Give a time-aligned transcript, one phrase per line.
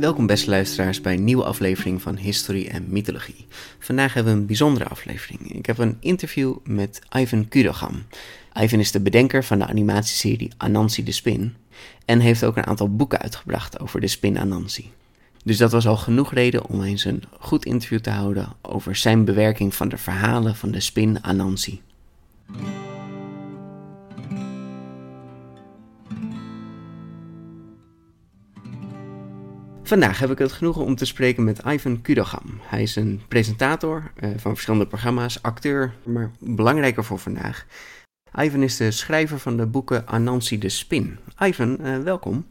[0.00, 3.46] Welkom beste luisteraars bij een nieuwe aflevering van Historie en Mythologie.
[3.78, 5.52] Vandaag hebben we een bijzondere aflevering.
[5.52, 8.02] Ik heb een interview met Ivan Kudogam.
[8.60, 11.54] Ivan is de bedenker van de animatieserie Anansi de Spin
[12.04, 14.90] en heeft ook een aantal boeken uitgebracht over de spin Anansi.
[15.44, 19.24] Dus dat was al genoeg reden om eens een goed interview te houden over zijn
[19.24, 21.80] bewerking van de verhalen van de spin Anansi.
[29.90, 32.60] Vandaag heb ik het genoegen om te spreken met Ivan Kudogam.
[32.60, 37.66] Hij is een presentator uh, van verschillende programma's, acteur, maar belangrijker voor vandaag.
[38.38, 41.18] Ivan is de schrijver van de boeken Anansi de Spin.
[41.38, 42.46] Ivan, uh, welkom.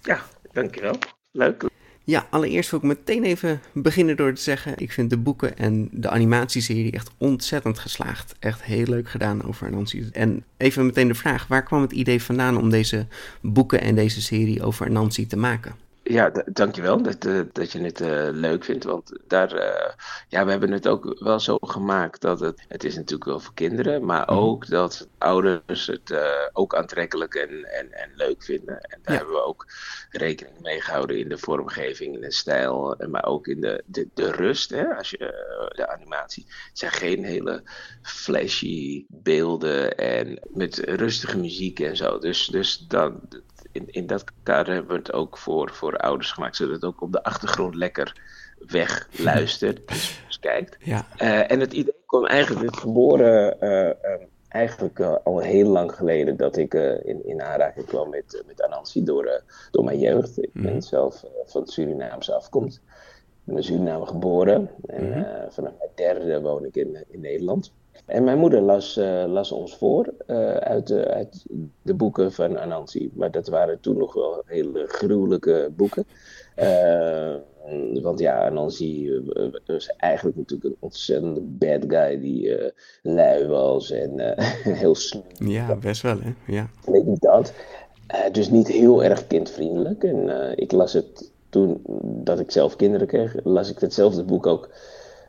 [0.00, 0.98] Ja, dankjewel.
[1.30, 1.64] Leuk.
[2.02, 5.88] Ja, allereerst wil ik meteen even beginnen door te zeggen: ik vind de boeken en
[5.92, 8.34] de animatieserie echt ontzettend geslaagd.
[8.38, 10.08] Echt heel leuk gedaan over Anansi.
[10.12, 13.06] En even meteen de vraag: waar kwam het idee vandaan om deze
[13.40, 15.83] boeken en deze serie over Anansi te maken?
[16.06, 18.84] Ja, dankjewel dat, uh, dat je het uh, leuk vindt.
[18.84, 19.94] Want daar, uh,
[20.28, 23.54] ja, we hebben het ook wel zo gemaakt dat het, het is natuurlijk wel voor
[23.54, 24.38] kinderen, maar mhm.
[24.38, 26.14] ook dat ouders het
[26.52, 28.80] ook aantrekkelijk en, en, en leuk vinden.
[28.80, 29.18] En daar ja.
[29.18, 29.66] hebben we ook
[30.10, 34.30] rekening mee gehouden in de vormgeving, in de stijl, maar ook in de, de, de
[34.30, 35.18] rust, hè, als je,
[35.76, 36.44] de animatie.
[36.46, 37.62] Het zijn geen hele
[38.02, 42.18] flashy beelden en met rustige muziek en zo.
[42.18, 43.20] Dus, dus dan
[43.74, 47.02] in, in dat kader hebben we het ook voor, voor ouders gemaakt, zodat het ook
[47.02, 48.20] op de achtergrond lekker
[48.66, 50.76] wegluistert, dus, dus kijkt.
[50.80, 51.06] Ja.
[51.22, 56.36] Uh, en het idee kwam eigenlijk, geboren uh, um, eigenlijk uh, al heel lang geleden
[56.36, 56.74] dat ik
[57.04, 60.42] in, in aanraking kwam met, met Anansi door, door mijn jeugd.
[60.42, 60.80] Ik ben mm.
[60.80, 62.76] zelf van Surinaamse afkomst.
[62.76, 62.82] Ik
[63.44, 65.26] ben in Suriname geboren en mm.
[65.48, 67.72] vanaf mijn derde woon ik in, in Nederland.
[68.06, 71.44] En mijn moeder las, uh, las ons voor uh, uit, de, uit
[71.82, 73.10] de boeken van Anansi.
[73.14, 76.06] Maar dat waren toen nog wel hele gruwelijke boeken.
[76.56, 77.34] Uh,
[78.02, 79.22] want ja, Anansi
[79.66, 82.72] was eigenlijk natuurlijk een ontzettende bad guy die
[83.02, 84.34] lui was en
[84.82, 85.22] heel slim.
[85.38, 86.34] Ja, best wel hè.
[86.46, 86.68] Ja.
[86.86, 87.52] Weet niet dat.
[88.32, 90.04] dus niet heel erg kindvriendelijk.
[90.04, 91.82] En ik las het toen
[92.24, 94.68] dat ik zelf kinderen kreeg, las ik hetzelfde boek ook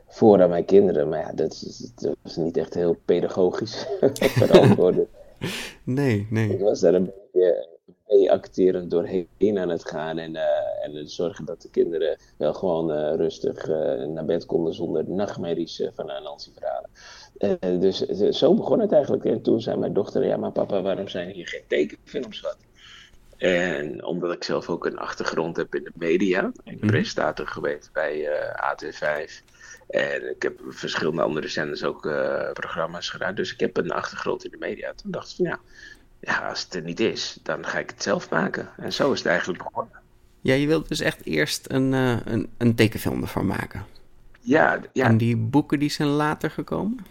[0.06, 1.08] voor aan mijn kinderen.
[1.08, 3.86] Maar ja, dat is, dat is niet echt heel pedagogisch
[4.40, 5.08] verantwoorden.
[5.84, 6.48] nee, nee.
[6.48, 7.68] Ik was daar een beetje
[8.08, 10.18] mee acterend doorheen aan het gaan.
[10.18, 10.42] En, uh,
[10.82, 15.82] en zorgen dat de kinderen wel gewoon uh, rustig uh, naar bed konden zonder nachtmerries
[15.94, 17.80] van Nancy verhalen.
[17.80, 17.98] dus
[18.30, 19.24] zo begon het eigenlijk.
[19.24, 22.54] En toen zei mijn dochter, ja maar papa, waarom zijn hier geen tekenfilms van?
[23.36, 26.52] En omdat ik zelf ook een achtergrond heb in de media.
[26.64, 29.44] Ik ben presentator geweest bij AT5.
[29.88, 33.34] En ik heb verschillende andere zenders ook uh, programma's gedaan.
[33.34, 34.92] Dus ik heb een achtergrond in de media.
[34.94, 35.58] Toen dacht ik van ja,
[36.20, 38.68] ja, als het er niet is, dan ga ik het zelf maken.
[38.76, 40.00] En zo is het eigenlijk begonnen.
[40.40, 43.84] Ja, je wilt dus echt eerst een, uh, een, een tekenfilm ervan maken.
[44.40, 45.06] Ja, ja.
[45.06, 47.06] En die boeken die zijn later gekomen?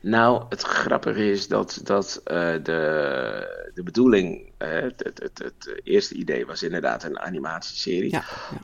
[0.00, 6.14] Nou, het grappige is dat, dat uh, de, de bedoeling, het, het, het, het, eerste
[6.14, 8.10] idee was inderdaad een animatieserie.
[8.10, 8.60] Ja, ja.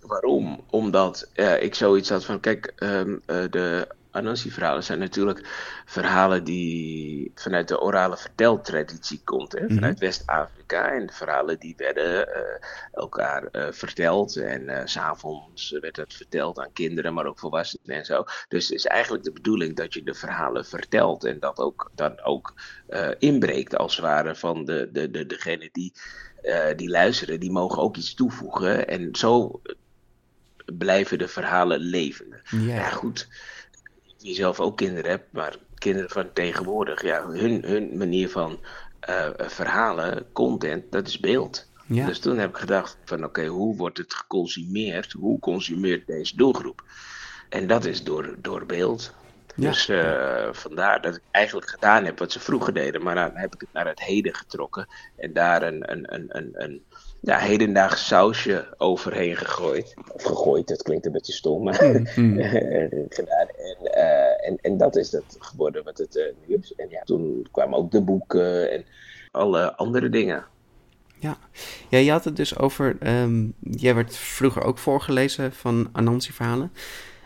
[0.00, 0.64] Waarom?
[0.70, 5.46] Omdat uh, ik zoiets had van, kijk, um, uh, de Anansi-verhalen zijn natuurlijk
[5.84, 9.98] verhalen die vanuit de orale verteltraditie komt, hè, vanuit.
[9.98, 10.92] West-Afrika.
[10.92, 12.34] En verhalen die werden uh,
[12.92, 18.24] elkaar verteld en s s'avonds werd het verteld aan kinderen, maar ook volwassenen en zo.
[18.48, 22.22] Dus het is eigenlijk de bedoeling dat je de verhalen vertelt en dat ook, dan
[22.22, 22.54] ook
[23.18, 25.92] inbreekt als het ware van de, de, de, degene die...
[26.76, 28.88] die luisteren, die mogen ook iets toevoegen.
[28.88, 29.60] En zo
[30.78, 32.42] blijven de verhalen leven.
[32.50, 32.74] Ja.
[32.74, 33.28] ja, goed.
[34.26, 38.58] Je zelf ook kinderen hebt, maar kinderen van tegenwoordig, ja, hun, hun manier van
[39.08, 41.70] uh, verhalen, content, dat is beeld.
[41.86, 42.06] Ja.
[42.06, 45.12] Dus toen heb ik gedacht van oké, hoe wordt het geconsumeerd?
[45.12, 46.82] Hoe consumeert deze doelgroep?
[47.48, 49.14] En dat is door, door beeld.
[49.56, 49.68] Ja.
[49.68, 53.54] Dus uh, vandaar dat ik eigenlijk gedaan heb wat ze vroeger deden, maar dan heb
[53.54, 56.82] ik het naar het heden getrokken en daar een, een, een, een, een
[57.20, 59.94] ja, hedendaags sausje overheen gegooid.
[60.12, 62.42] Of gegooid, dat klinkt een beetje stom, maar mm-hmm.
[63.18, 63.48] gedaan.
[63.48, 64.05] En, uh,
[64.46, 66.74] en, en dat is het geworden wat het uh, nu is.
[66.74, 68.84] En ja, toen kwamen ook de boeken en
[69.30, 70.44] alle andere dingen.
[71.18, 71.38] Ja.
[71.88, 72.96] ja, je had het dus over.
[73.22, 76.72] Um, jij werd vroeger ook voorgelezen van Anansi-verhalen.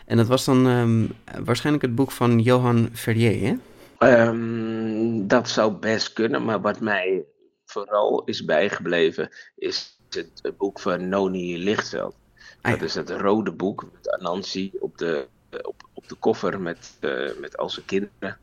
[0.05, 1.11] En dat was dan um,
[1.43, 3.57] waarschijnlijk het boek van Johan Verrier,
[3.99, 4.27] hè?
[4.27, 7.25] Um, dat zou best kunnen, maar wat mij
[7.65, 12.15] vooral is bijgebleven, is het boek van Noni Lichtveld.
[12.61, 15.27] Ah, dat is het rode boek met Anansi op de,
[15.61, 18.37] op, op de koffer met, uh, met al zijn kinderen.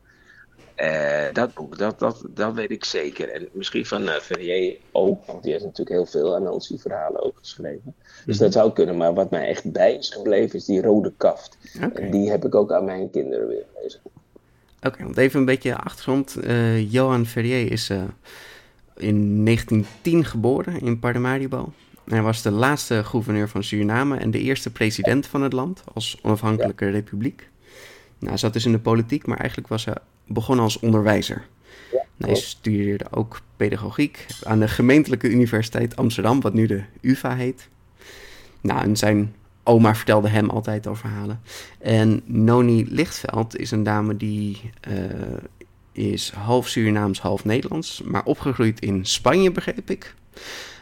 [0.77, 3.29] Uh, dat boek, dat, dat, dat weet ik zeker.
[3.29, 7.95] En misschien van Ferrier ook, want die heeft natuurlijk heel veel Anansi-verhalen ook geschreven.
[8.25, 8.43] Dus mhm.
[8.43, 11.57] dat zou kunnen, maar wat mij echt bij is gebleven is die rode kaft.
[11.93, 13.99] En die heb ik ook aan mijn kinderen weer gelezen.
[14.81, 16.37] Oké, want even een beetje achtergrond.
[16.89, 17.89] Johan Ferrier is
[18.99, 21.73] in 1910 geboren in Paramaribo.
[22.09, 26.19] Hij was de laatste gouverneur van Suriname en de eerste president van het land als
[26.21, 27.49] onafhankelijke republiek.
[28.17, 29.95] Nou, hij zat dus in de politiek, maar eigenlijk was hij
[30.27, 31.45] begonnen als onderwijzer.
[32.17, 37.69] hij studeerde ook pedagogiek aan de gemeentelijke universiteit Amsterdam, wat nu de UvA heet.
[38.61, 41.41] Nou, en zijn oma vertelde hem altijd over verhalen.
[41.79, 44.95] En Noni Lichtveld is een dame die uh,
[45.91, 50.15] is half Surinaams, half Nederlands, maar opgegroeid in Spanje, begreep ik.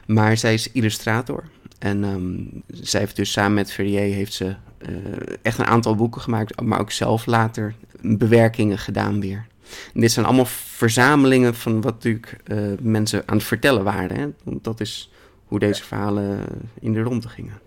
[0.07, 1.43] Maar zij is illustrator.
[1.79, 4.95] En um, zij heeft dus samen met Verrier heeft ze uh,
[5.41, 9.47] echt een aantal boeken gemaakt, maar ook zelf later bewerkingen gedaan weer.
[9.93, 14.17] En dit zijn allemaal verzamelingen van wat natuurlijk uh, mensen aan het vertellen waren.
[14.19, 14.27] Hè?
[14.43, 15.11] Want dat is
[15.45, 16.45] hoe deze verhalen
[16.79, 17.59] in de ronde gingen.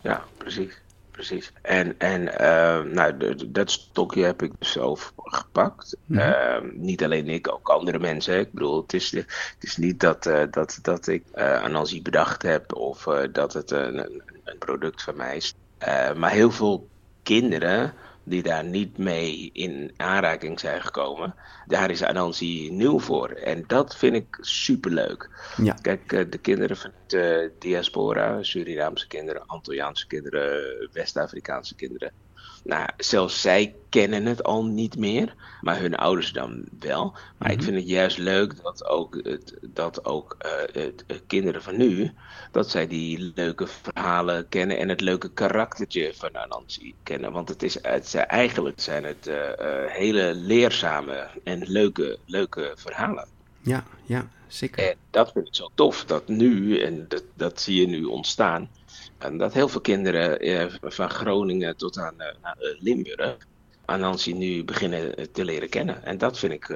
[0.00, 0.82] Ja, precies
[1.14, 1.52] precies.
[1.62, 5.96] En, en uh, nou, dat stokje heb ik dus zelf gepakt.
[6.04, 8.38] Mm uh, niet alleen ik, ook andere mensen.
[8.38, 12.42] Ik bedoel, het is, het is niet dat, uh, dat, dat ik uh, Anansi bedacht
[12.42, 13.98] heb of dat het een,
[14.44, 15.54] een, product van mij is.
[16.16, 16.88] maar heel veel
[17.22, 21.34] kinderen die daar niet mee in aanraking zijn gekomen.
[21.66, 23.28] Daar is Anansi nieuw voor.
[23.30, 25.30] En dat vind ik superleuk.
[25.56, 25.72] Ja.
[25.72, 32.12] Kijk, eh, de kinderen van de diaspora, Surinaamse kinderen, Antilliaanse kinderen, West-Afrikaanse kinderen
[32.64, 37.16] nou, zelfs zij kennen het al niet meer, maar hun ouders dan wel.
[37.38, 37.64] Maar ik mhm.
[37.64, 42.12] vind het juist leuk dat ook, het, dat ook uh, het, kinderen van nu,
[42.50, 47.32] dat zij die leuke verhalen kennen en het leuke karaktertje van Anansi kennen.
[47.32, 49.34] Want het is, het, eigenlijk zijn het uh,
[49.86, 53.28] hele leerzame en leuke, leuke verhalen.
[53.60, 54.88] Ja, ja, zeker.
[54.88, 58.68] En dat vind ik zo tof, dat nu, en dat, dat zie je nu ontstaan,
[59.18, 62.26] en dat heel veel kinderen eh, van Groningen tot aan uh,
[62.78, 63.36] Limburg
[63.84, 66.04] Anansi nu beginnen te leren kennen.
[66.04, 66.66] En dat vind, ik,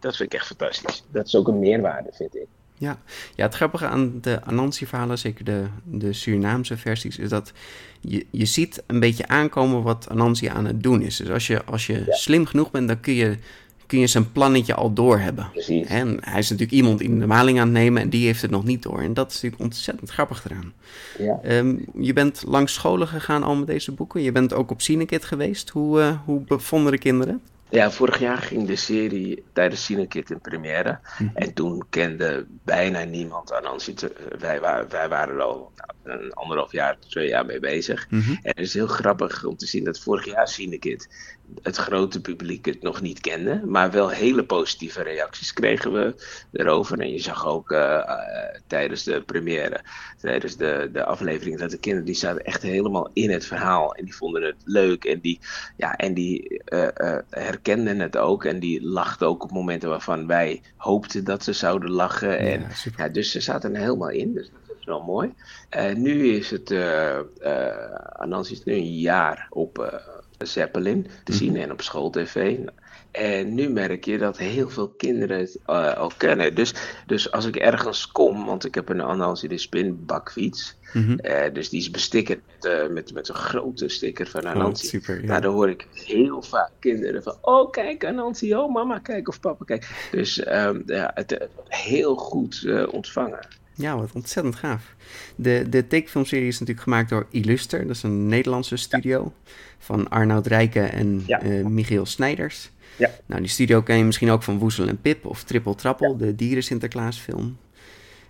[0.00, 1.04] dat vind ik echt fantastisch.
[1.10, 2.46] Dat is ook een meerwaarde, vind ik.
[2.78, 2.98] Ja,
[3.34, 7.52] ja het grappige aan de Anansi-verhalen, zeker de, de Surinaamse versies, is dat
[8.00, 11.16] je, je ziet een beetje aankomen wat Anansi aan het doen is.
[11.16, 13.38] Dus als je, als je slim genoeg bent, dan kun je
[13.86, 15.48] kun je zijn plannetje al doorhebben.
[15.52, 15.86] Precies.
[15.86, 18.50] En hij is natuurlijk iemand in de maling aan het nemen en die heeft het
[18.50, 19.00] nog niet door.
[19.00, 20.72] En dat is natuurlijk ontzettend grappig eraan.
[21.18, 21.58] Ja.
[21.58, 24.22] Um, je bent langs scholen gegaan al met deze boeken.
[24.22, 25.70] Je bent ook op Cinekit geweest.
[25.70, 27.42] Hoe, uh, hoe bevonden de kinderen?
[27.68, 30.98] Ja, vorig jaar ging de serie tijdens Cinekit in première.
[31.18, 31.36] Mhm.
[31.36, 33.94] En toen kende bijna niemand Anansi.
[34.38, 35.72] Wij, wij waren er al
[36.04, 38.06] nou, een anderhalf jaar, twee jaar mee bezig.
[38.10, 38.30] Mhm.
[38.30, 41.08] En het is heel grappig om te zien dat vorig jaar Cinekit
[41.62, 43.62] het grote publiek het nog niet kende.
[43.64, 46.14] Maar wel hele positieve reacties kregen we
[46.52, 46.98] erover.
[46.98, 49.80] En je zag ook uh, uh, tijdens de première,
[50.20, 53.94] tijdens de, de aflevering, dat de kinderen die zaten echt helemaal in het verhaal.
[53.94, 55.04] En die vonden het leuk.
[55.04, 55.40] En die,
[55.76, 56.88] ja, en die uh,
[57.30, 58.44] herkenden het ook.
[58.44, 62.38] En die lachten ook op momenten waarvan wij hoopten dat ze zouden lachen.
[62.38, 64.34] En, ja, ja, dus ze zaten er helemaal in.
[64.34, 65.34] Dus dat is wel mooi.
[65.94, 66.74] nu is het,
[68.12, 69.78] Anansi is nu een jaar op
[70.38, 71.60] Zeppelin te zien mhm.
[71.60, 72.56] en op schooltv.
[73.10, 76.54] En nu merk je dat heel veel kinderen het uh, al kennen.
[76.54, 76.74] Dus,
[77.06, 80.76] dus als ik ergens kom, want ik heb een Anansi de Spin bakfiets.
[80.92, 81.16] Mm
[81.52, 84.86] dus die is bestickerd met, uh, met, met een grote sticker van Anansi.
[84.86, 85.26] Oh, super, ja.
[85.26, 87.36] Nou, dan hoor ik heel vaak kinderen van...
[87.40, 90.08] Oh, kijk Anansi, oh mama, kijk of papa, kijk.
[90.10, 93.48] Dus um, ja, het, heel goed ontvangen.
[93.76, 94.94] Ja, wat ontzettend gaaf.
[95.36, 97.86] De, de tekenfilmserie is natuurlijk gemaakt door Illuster.
[97.86, 99.32] Dat is een Nederlandse studio
[99.78, 101.42] van Arnoud Rijken en ja.
[101.42, 102.70] uh, Michiel Snijders.
[102.98, 103.10] Ja.
[103.26, 106.34] Nou, die studio ken je misschien ook van Woesel en Pip of Triple Trappel, de
[106.34, 107.56] dieren Sinterklaas film.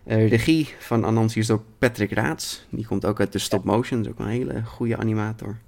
[0.07, 2.67] Uh, regie van Anansi is door Patrick Raats.
[2.71, 5.59] Die komt ook uit de stop motion, is ook een hele goede animator.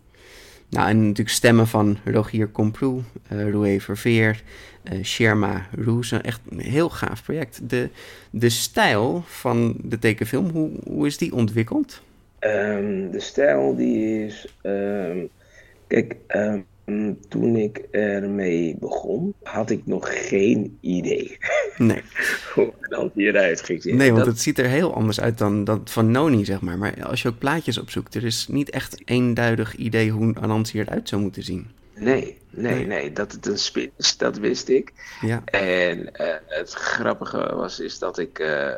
[0.70, 4.42] Nou, en natuurlijk stemmen van Rogier Comprou, uh, Roué Verveer,
[4.92, 6.12] uh, Sherma Roes.
[6.12, 7.70] Echt een heel gaaf project.
[7.70, 7.88] De,
[8.30, 12.02] de stijl van de tekenfilm, hoe, hoe is die ontwikkeld?
[12.40, 14.54] Um, de stijl die is...
[14.62, 15.28] Um,
[15.86, 16.64] kijk, um,
[17.28, 21.36] toen ik ermee begon, had ik nog geen idee.
[21.78, 22.02] Nee.
[22.54, 23.96] Hoe dan hieruit ging zien.
[23.96, 26.78] Nee, want het ziet er heel anders uit dan dat van Noni, zeg maar.
[26.78, 31.08] Maar als je ook plaatjes opzoekt, er is niet echt eenduidig idee hoe Anansi eruit
[31.08, 31.66] zou moeten zien.
[31.94, 34.92] Nee, nee, nee, dat het een spin is, dat wist ik.
[35.20, 35.42] Ja.
[35.44, 38.72] En uh, het grappige was, is dat ik uh,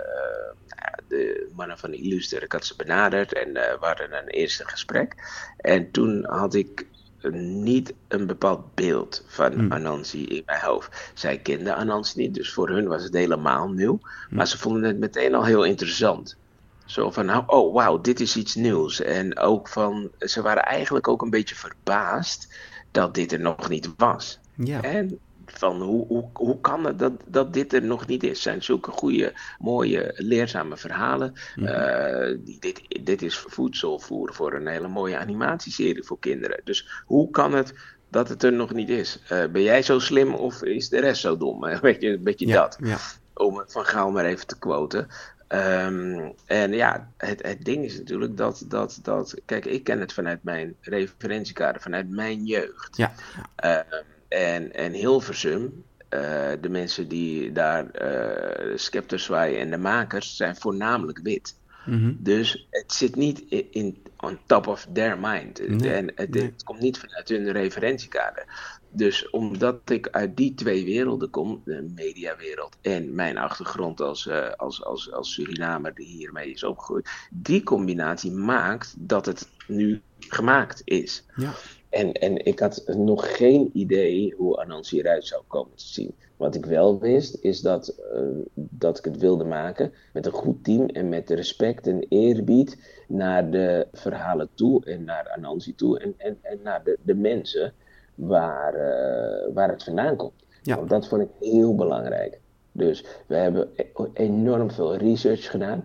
[1.08, 5.14] de mannen van Illuster, ik had ze benaderd en uh, we hadden een eerste gesprek.
[5.56, 6.86] En toen had ik
[7.32, 9.72] niet een bepaald beeld van Hmm.
[9.72, 11.10] Anansi in mijn hoofd.
[11.14, 13.98] Zij kenden Anansi niet, dus voor hun was het helemaal nieuw.
[14.28, 14.36] Hmm.
[14.36, 16.36] Maar ze vonden het meteen al heel interessant.
[16.84, 19.00] Zo van, nou, oh wauw, dit is iets nieuws.
[19.00, 22.54] En ook van, ze waren eigenlijk ook een beetje verbaasd
[22.90, 24.38] dat dit er nog niet was.
[24.54, 24.82] Ja.
[24.82, 25.18] En
[25.58, 28.28] van hoe, hoe, hoe kan het dat, dat dit er nog niet is?
[28.28, 31.32] Het zijn zulke goede, mooie, leerzame verhalen.
[31.56, 31.66] Mhm.
[31.66, 36.60] Uh, dit, dit is voedselvoer voor een hele mooie animatieserie voor kinderen.
[36.64, 37.74] Dus hoe kan het
[38.10, 39.22] dat het er nog niet is?
[39.32, 41.60] Uh, ben jij zo slim of is de rest zo dom?
[41.80, 42.78] Weet je, een beetje ja, dat.
[42.82, 42.98] Ja.
[43.34, 45.08] Om het van Gaal maar even te quoten.
[45.52, 49.34] Um, en ja, het, het ding is natuurlijk dat, dat, dat.
[49.44, 52.96] Kijk, ik ken het vanuit mijn referentiekader, vanuit mijn jeugd.
[52.96, 53.12] Ja.
[53.56, 53.86] ja.
[54.30, 60.56] En, en Hilversum, uh, de mensen die daar uh, scepters zwaaien en de makers, zijn
[60.56, 61.58] voornamelijk wit.
[61.86, 62.16] Mm -hmm.
[62.20, 65.68] Dus het zit niet in, in, on top of their mind.
[65.68, 66.42] Nee, en het, nee.
[66.42, 68.44] het, komt niet vanuit hun referentiekader.
[68.92, 74.50] Dus omdat ik uit die twee werelden kom, de mediawereld en mijn achtergrond als, uh,
[74.50, 80.82] als, als, als Surinamer die hiermee is opgegroeid, die combinatie maakt dat het nu gemaakt
[80.84, 81.24] is.
[81.36, 81.52] Ja.
[81.90, 86.14] En, en ik had nog geen idee hoe Anansi eruit zou komen te zien.
[86.36, 88.20] Wat ik wel wist, is dat, uh,
[88.54, 92.78] dat ik het wilde maken met een goed team en met respect en eerbied
[93.08, 97.72] naar de verhalen toe en naar Anansi toe en, en, en naar de, de mensen
[98.14, 100.44] waar, uh, waar het vandaan komt.
[100.62, 100.76] Ja.
[100.76, 102.40] Dat vond ik heel belangrijk.
[102.72, 103.68] Dus we hebben
[104.12, 105.84] enorm veel research gedaan.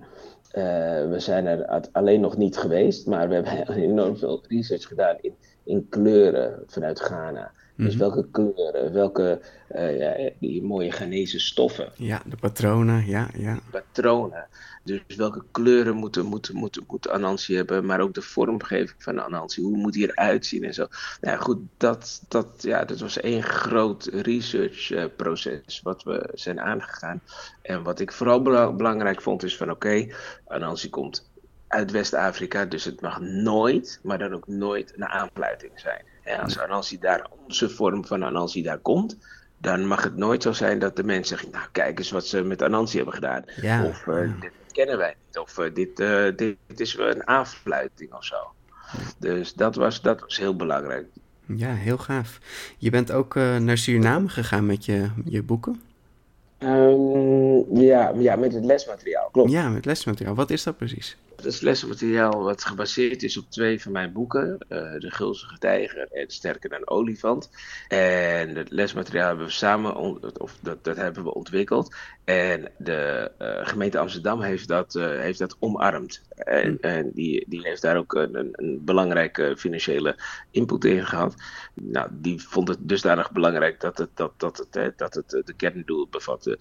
[0.58, 0.64] Uh,
[1.10, 5.36] we zijn er alleen nog niet geweest, maar we hebben enorm veel research gedaan in,
[5.66, 7.52] in kleuren vanuit Ghana.
[7.78, 8.00] Dus Mhm.
[8.00, 9.42] welke kleuren, welke
[9.76, 11.92] uh, ja, die mooie Ghanese stoffen.
[11.96, 13.60] Ja, de patronen, ja, ja.
[13.72, 14.48] Patronen.
[14.84, 19.62] Dus welke kleuren moeten, moeten, moeten, moet Anansi hebben, maar ook de vormgeving van Anansi.
[19.62, 20.88] Hoe moet die eruit zien en zo.
[21.22, 26.60] Nou ja, goed, dat, dat, ja, dat was één groot researchproces uh, wat we zijn
[26.60, 27.22] aangegaan.
[27.62, 28.42] En wat ik vooral
[28.76, 30.14] belangrijk vond is van oké, okay,
[30.48, 31.30] Anansi komt
[31.76, 36.02] uit West-Afrika, dus het mag nooit, maar dan ook nooit een aanfluiting zijn.
[36.24, 39.18] En als Anansi daar, onze vorm van Anansi daar komt,
[39.58, 42.42] dan mag het nooit zo zijn dat de mensen zeggen, nou kijk eens wat ze
[42.44, 43.44] met Anansi hebben gedaan.
[43.62, 44.34] Ja, of uh, ja.
[44.40, 48.36] dit kennen wij niet, of uh, dit, uh, dit, dit, is een aanfluiting of zo.
[49.18, 51.06] Dus dat was, dat was heel belangrijk.
[51.46, 52.40] Ja, heel gaaf.
[52.78, 55.82] Je bent ook uh, naar Suriname gegaan met je, je boeken?
[56.60, 59.52] Um, ja, ja, met het lesmateriaal, klopt.
[59.52, 60.36] Ja, met lesmateriaal.
[60.36, 61.18] Wat is dat precies?
[61.36, 64.58] Dat is lesmateriaal wat gebaseerd is op twee van mijn boeken.
[64.70, 67.50] Uh, de Gulzige Tijger en Sterker dan Olifant.
[67.88, 69.96] En het lesmateriaal hebben we samen,
[70.40, 71.96] of dat, dat hebben we ontwikkeld.
[72.24, 76.22] En de uh, gemeente Amsterdam heeft dat, uh, heeft dat omarmd.
[76.36, 80.16] En, en die, die heeft daar ook een, een, belangrijke financiële
[80.52, 81.36] input in gehad.
[81.74, 86.08] Nou, die vond het dusdanig belangrijk dat het, dat, dat het, dat het de kerndoel
[86.10, 86.60] bevatte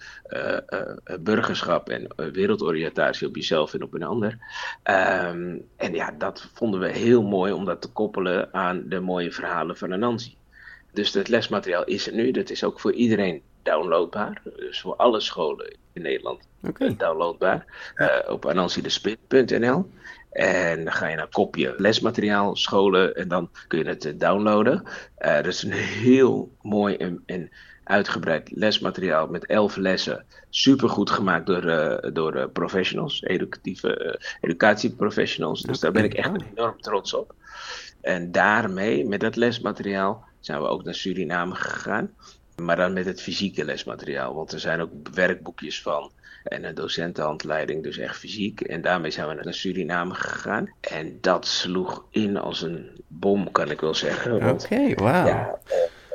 [1.19, 4.37] burgerschap en wereldoriëntatie op jezelf en op een ander.
[4.83, 9.31] Um, en ja, dat vonden we heel mooi om dat te koppelen aan de mooie
[9.31, 10.37] verhalen van Anansi.
[10.91, 12.31] Dus het lesmateriaal is er nu.
[12.31, 14.41] Dat is ook voor iedereen downloadbaar.
[14.55, 16.95] Dus voor alle scholen in Nederland okay.
[16.97, 17.65] downloadbaar.
[17.95, 18.23] Ja.
[18.25, 19.89] Uh, op anansidespit.nl.
[20.31, 24.83] En dan ga je naar kopje lesmateriaal, scholen en dan kun je het downloaden.
[25.19, 27.51] Uh, dat is een heel mooi en, en
[27.85, 30.25] uitgebreid lesmateriaal met elf lessen.
[30.49, 35.61] Super goed gemaakt door, uh, door uh, professionals, educatieve uh, educatieprofessionals.
[35.61, 37.33] Dus daar ben ik echt enorm trots op.
[38.01, 42.13] En daarmee, met dat lesmateriaal, zijn we ook naar Suriname gegaan.
[42.61, 44.35] Maar dan met het fysieke lesmateriaal.
[44.35, 46.11] Want er zijn ook werkboekjes van.
[46.43, 48.61] En een docentenhandleiding, dus echt fysiek.
[48.61, 50.69] En daarmee zijn we naar Suriname gegaan.
[50.81, 54.35] En dat sloeg in als een bom, kan ik wel zeggen.
[54.35, 55.27] Oké, okay, wauw.
[55.27, 55.59] Ja,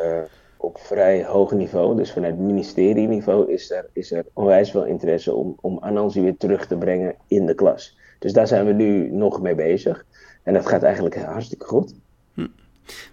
[0.03, 0.23] uh,
[0.61, 5.57] op vrij hoog niveau, dus vanuit ministerieniveau, is er, is er onwijs veel interesse om,
[5.61, 7.99] om Anansi weer terug te brengen in de klas.
[8.19, 10.05] Dus daar zijn we nu nog mee bezig.
[10.43, 11.95] En dat gaat eigenlijk hartstikke goed.
[12.35, 12.47] Hm.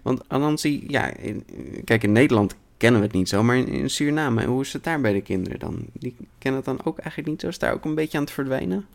[0.02, 1.44] Want Anansi, ja, in,
[1.84, 5.00] kijk, in Nederland kennen we het niet zo, maar in, Suriname, hoe is het daar
[5.00, 5.86] bij de kinderen dan?
[5.92, 7.48] Die kennen het dan ook eigenlijk niet zo?
[7.48, 8.86] Is daar ook een beetje aan het verdwijnen?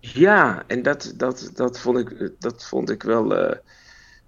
[0.00, 3.50] Ja, en dat, dat, dat, vond, ik, dat vond ik wel.
[3.50, 3.52] Uh,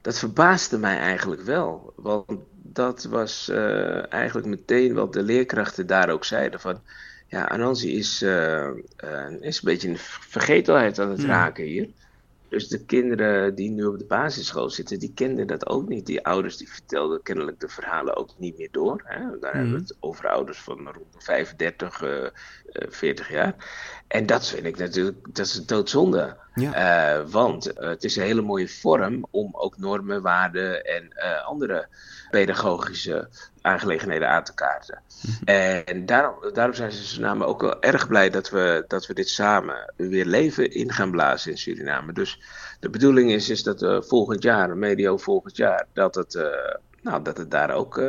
[0.01, 1.93] dat verbaasde mij eigenlijk wel.
[1.97, 2.25] Want
[2.63, 6.81] dat was uh, eigenlijk meteen wat de leerkrachten daar ook zeiden: van
[7.27, 8.69] ja, Anansi is, uh,
[9.41, 11.29] is een beetje in vergetelheid aan het hmm.
[11.29, 11.89] raken hier.
[12.53, 16.07] Dus de kinderen die nu op de basisschool zitten, die kenden dat ook niet.
[16.07, 19.03] Die ouders die vertelden kennelijk de verhalen ook niet meer door.
[19.05, 19.39] Hè?
[19.41, 19.87] Daar hebben we mhm.
[19.87, 22.27] het over ouders van rond de 35, uh,
[22.89, 23.55] 40 jaar.
[24.07, 26.37] En dat vind ik natuurlijk, dat is een doodzonde.
[26.55, 27.19] Ja.
[27.19, 31.47] Uh, want uh, het is een hele mooie vorm om ook normen, waarden en uh,
[31.47, 31.87] andere
[32.31, 33.29] pedagogische
[33.61, 35.03] aangelegenheden aan te kaarten.
[35.23, 35.45] Mhm.
[35.85, 39.29] En daarom, daarom zijn ze Suriname ook wel erg blij dat we, dat we dit
[39.29, 42.13] samen weer leven in gaan blazen in Suriname.
[42.13, 42.41] Dus
[42.81, 46.47] de bedoeling is, is dat volgend jaar, medio volgend jaar, dat het,
[47.03, 48.01] nou, dat het daar ook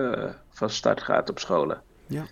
[0.49, 1.81] van start gaat op scholen.
[2.07, 2.27] Ja.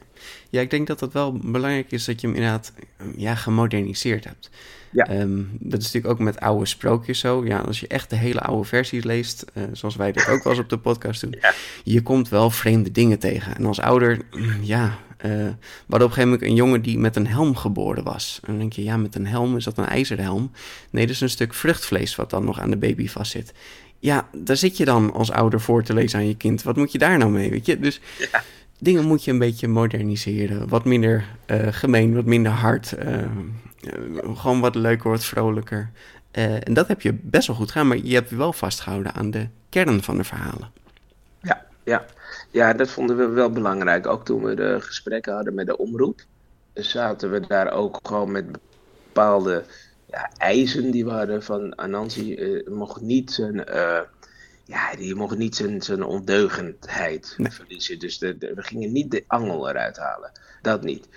[0.49, 2.73] ja, ik denk dat het wel belangrijk is dat je hem inderdaad
[3.15, 4.49] ja, gemoderniseerd hebt.
[4.91, 5.19] Ja.
[5.19, 7.45] Um, dat is natuurlijk ook met oude sprookjes zo.
[7.45, 10.53] Ja, als je echt de hele oude versies leest, uh, zoals wij dit ook wel
[10.53, 11.53] eens op de podcast doen, ja.
[11.83, 13.55] je komt wel vreemde dingen tegen.
[13.55, 14.19] En als ouder,
[14.61, 15.31] ja, uh,
[15.85, 18.39] we op een gegeven moment een jongen die met een helm geboren was.
[18.41, 20.51] En dan denk je, ja, met een helm, is dat een ijzeren helm?
[20.89, 23.53] Nee, dat is een stuk vruchtvlees wat dan nog aan de baby vastzit.
[23.99, 26.63] Ja, daar zit je dan als ouder voor te lezen aan je kind.
[26.63, 27.79] Wat moet je daar nou mee, weet je?
[27.79, 28.01] Dus
[28.31, 28.43] ja.
[28.81, 30.67] Dingen moet je een beetje moderniseren.
[30.67, 32.93] Wat minder uh, gemeen, wat minder hard.
[33.05, 33.25] Uh,
[34.35, 35.89] gewoon wat leuker, wat vrolijker.
[36.31, 39.47] En dat heb je best wel goed gedaan, maar je hebt wel vastgehouden aan de
[39.69, 40.71] kern van de verhalen.
[41.41, 42.05] Ja, ja.
[42.51, 44.07] ja, dat vonden we wel belangrijk.
[44.07, 46.21] Ook toen we de gesprekken hadden met de omroep,
[46.73, 48.45] zaten we daar ook gewoon met
[49.05, 49.63] bepaalde
[50.05, 52.35] ja, eisen die we hadden van Anansi.
[52.35, 53.63] Uh, mocht niet zijn,
[54.71, 57.99] ja, die mocht niet zijn, zijn ondeugendheid verliezen.
[57.99, 60.31] Dus de, we gingen niet de angel eruit halen.
[60.61, 61.07] Dat niet.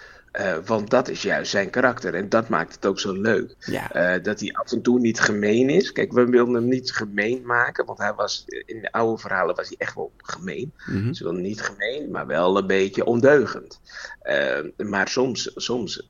[0.41, 2.15] Uh, want dat is juist zijn karakter.
[2.15, 3.55] En dat maakt het ook zo leuk.
[3.69, 5.93] Uh, dat hij af en toe niet gemeen is.
[5.93, 7.85] Kijk, we wilden hem niet gemeen maken.
[7.85, 10.73] Want hij was, in de oude verhalen was hij echt wel gemeen.
[10.87, 11.41] Mm -hmm.
[11.41, 13.81] Niet gemeen, maar wel een beetje ondeugend.
[14.25, 16.09] Uh, maar soms, soms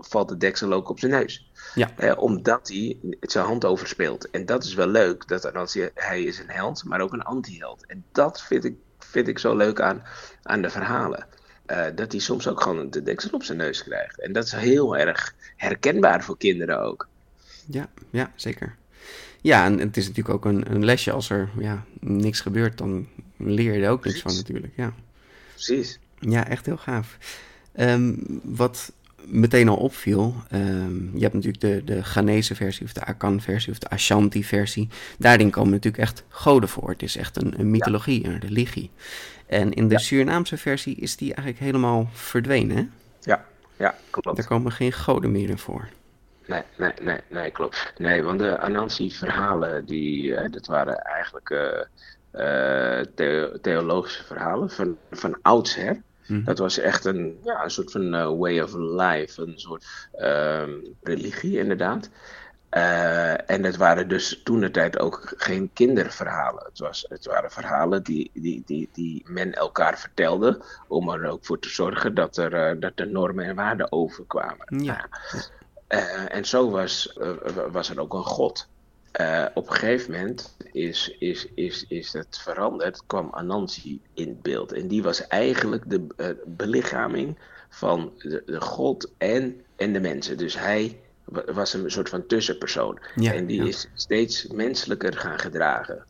[0.00, 1.50] valt de deksel ook op zijn neus.
[1.74, 2.14] Ja.
[2.14, 4.30] omdat hij zijn hand overspeelt.
[4.30, 5.28] En dat is wel leuk.
[5.28, 7.86] Dat als hij, hij is een held, maar ook een anti-held.
[7.86, 10.02] En dat vind ik, vind ik zo leuk aan,
[10.42, 11.26] aan de verhalen.
[11.66, 14.20] Uh, dat hij soms ook gewoon de deksel op zijn neus krijgt.
[14.20, 17.08] En dat is heel erg herkenbaar voor kinderen ook.
[17.66, 18.76] Ja, ja zeker.
[19.40, 21.12] Ja, en het is natuurlijk ook een, een lesje.
[21.12, 24.72] Als er ja, niks gebeurt, dan leer je er ook niks van natuurlijk.
[24.76, 24.94] Ja.
[25.52, 25.98] Precies.
[26.18, 27.18] Ja, echt heel gaaf.
[27.76, 28.92] Um, wat
[29.24, 33.78] meteen al opviel, um, je hebt natuurlijk de, de Ghanese versie of de Akan-versie of
[33.78, 34.88] de Ashanti-versie.
[35.18, 36.90] Daarin komen natuurlijk echt goden voor.
[36.90, 38.90] Het is echt een, een mythologie, een religie.
[39.46, 42.86] En in de Surinaamse versie is die eigenlijk helemaal verdwenen, hè?
[43.20, 43.44] Ja,
[43.76, 44.38] ja, klopt.
[44.38, 45.88] Er komen geen goden meer in voor.
[46.46, 47.92] Nee, nee, nee, nee, klopt.
[47.98, 51.60] Nee, want de Anansi-verhalen, die, uh, dat waren eigenlijk uh,
[52.34, 53.00] uh,
[53.60, 56.02] theologische verhalen van, van oudsher.
[56.32, 56.44] Mm.
[56.44, 60.70] Dat was echt een, ja, een soort van way of life, een soort ehm,
[61.02, 62.10] religie inderdaad.
[62.76, 66.64] Uh, en het waren dus toen de tijd ook geen kinderverhalen.
[66.64, 70.62] Het, was, het waren verhalen die, die, die, die men elkaar vertelde.
[70.88, 74.82] Om er ook voor te zorgen dat er, uh, dat er normen en waarden overkwamen.
[74.84, 75.08] Ja.
[75.88, 77.18] Uh, en zo was,
[77.70, 78.68] was er ook een God.
[79.54, 84.72] op een gegeven moment is, is, is, is het veranderd, kwam Anansi in beeld.
[84.72, 90.36] En die was eigenlijk de belichaming van de, de God en, en de mensen.
[90.38, 91.00] Dus hij
[91.52, 92.98] was een soort van tussenpersoon.
[93.14, 96.04] en die is steeds menselijker gaan gedragen.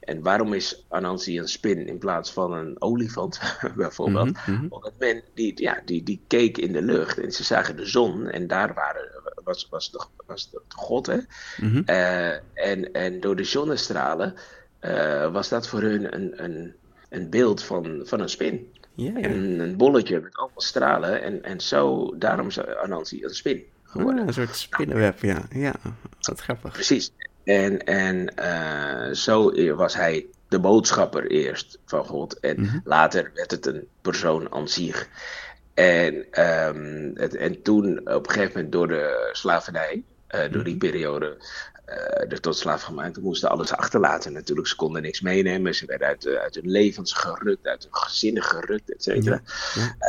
[0.00, 3.40] En waarom is Anansi een spin in plaats van een olifant,
[3.76, 4.32] bijvoorbeeld?
[4.32, 4.66] Mhm, mhm.
[4.68, 8.28] Omdat men, die, ja, die, die keek in de lucht en ze zagen de zon
[8.28, 9.17] en daar waren,
[9.48, 11.06] was, was, de, was de God.
[11.06, 11.18] Hè?
[11.60, 11.84] Mm
[12.54, 14.34] en, en door de zonnestralen
[14.80, 16.74] uh, was dat voor hun een, een,
[17.08, 18.72] een beeld van, van een spin.
[18.96, 21.22] En een bolletje met allemaal stralen.
[21.22, 23.64] En, en zo, daarom is Anansi een spin.
[23.92, 25.42] Ah, een soort spinnenweb, ja.
[25.50, 25.74] Ja,
[26.20, 26.72] wat grappig.
[26.72, 27.12] Precies.
[27.44, 32.40] En, en uh, zo was hij de boodschapper eerst van God.
[32.40, 32.80] En mm -hmm.
[32.84, 35.08] later werd het een persoon aan zich.
[35.78, 36.14] En,
[36.44, 40.02] um, het, en toen op een gegeven moment door de slavernij,
[40.34, 40.86] uh, door die mhm.
[40.90, 41.36] periode,
[41.88, 44.68] uh, de tot slaafgemaakten moesten alles achterlaten natuurlijk.
[44.68, 45.74] Ze konden niks meenemen.
[45.74, 49.40] Ze werden uit, uit hun levens gerukt, uit hun gezinnen gerukt, et cetera.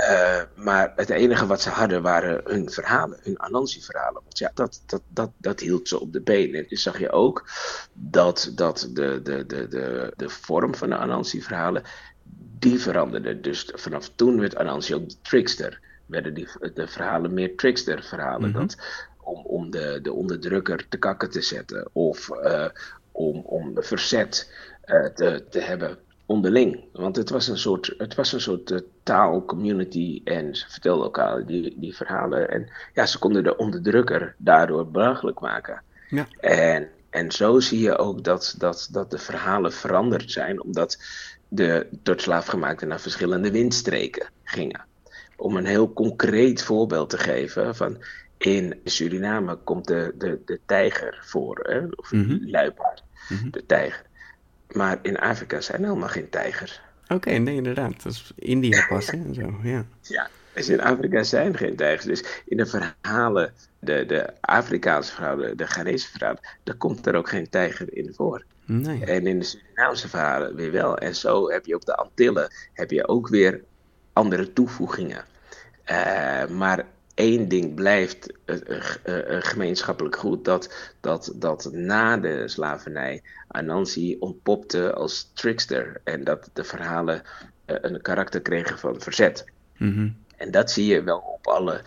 [0.10, 4.22] Uh, maar het enige wat ze hadden waren hun verhalen, hun Anansi-verhalen.
[4.24, 6.56] Want ja, dat, dat, dat, dat hield ze op de been.
[6.56, 7.50] En dus zag je ook
[7.94, 11.84] dat, dat de, de, de, de, de vorm van de Anansi-verhalen,
[12.60, 13.40] die veranderde.
[13.40, 15.80] Dus vanaf toen werd Anansi ook de trickster.
[16.06, 18.50] Werden die, de verhalen meer trickster-verhalen.
[18.50, 18.60] Mhm.
[18.60, 18.78] Dat
[19.18, 21.90] om, om de, de onderdrukker te kakken te zetten.
[21.92, 22.66] Of uh,
[23.12, 24.54] om, om verzet
[24.86, 26.84] uh, te, te hebben onderling.
[26.94, 31.80] Want het was een soort, het was een soort uh, taal, community en vertellokaal, die,
[31.80, 32.50] die verhalen.
[32.50, 35.82] En ja, ze konden de onderdrukker daardoor belachelijk maken.
[36.10, 36.28] Ja.
[36.40, 40.98] En, en zo zie je ook dat, dat, dat de verhalen veranderd zijn, omdat
[41.50, 44.86] de tot slaafgemaakten naar verschillende windstreken gingen.
[45.36, 48.04] Om een heel concreet voorbeeld te geven van
[48.38, 51.86] in Suriname komt de, de, de tijger voor, hè?
[51.96, 53.50] of mm luipaard, mhm.
[53.50, 54.06] de tijger.
[54.72, 56.82] Maar in Afrika zijn helemaal geen tijgers.
[57.08, 58.04] Oké, nee, inderdaad.
[58.04, 59.86] Dat is India pas zo, ja.
[60.02, 62.06] Ja, dus in Afrika zijn geen tijgers.
[62.06, 67.30] Dus in de verhalen, de, de Afrikaanse verhalen, de Ghanese verhalen, daar komt er ook
[67.30, 68.44] geen tijger in voor.
[68.66, 69.06] Nee.
[69.06, 70.98] En in de Surinaamse verhalen weer wel.
[70.98, 73.62] En zo heb je op de Antillen heb je ook weer
[74.14, 75.26] andere toevoegingen.
[75.92, 78.58] Uh, maar één ding blijft uh,
[79.40, 86.64] gemeenschappelijk goed: dat, dat, dat na de slavernij Anansi ontpopte als trickster en dat de
[86.64, 87.22] verhalen
[87.66, 89.46] een karakter kregen van verzet.
[89.78, 91.82] Mm En dat zie je wel op alle,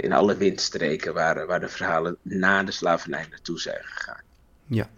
[0.00, 4.20] in alle windstreken waar, waar de verhalen na de slavernij naartoe zijn gegaan.
[4.66, 4.88] Ja.